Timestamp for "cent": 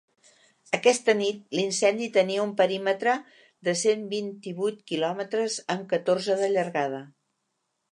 3.83-4.09